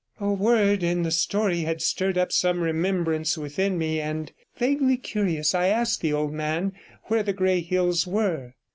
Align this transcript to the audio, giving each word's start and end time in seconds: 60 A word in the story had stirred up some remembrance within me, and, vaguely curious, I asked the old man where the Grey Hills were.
60 0.17 0.25
A 0.25 0.33
word 0.33 0.81
in 0.83 1.03
the 1.03 1.11
story 1.11 1.59
had 1.59 1.79
stirred 1.79 2.17
up 2.17 2.31
some 2.31 2.61
remembrance 2.61 3.37
within 3.37 3.77
me, 3.77 3.99
and, 4.01 4.31
vaguely 4.57 4.97
curious, 4.97 5.53
I 5.53 5.67
asked 5.67 6.01
the 6.01 6.11
old 6.11 6.33
man 6.33 6.73
where 7.03 7.21
the 7.21 7.33
Grey 7.33 7.61
Hills 7.61 8.07
were. 8.07 8.55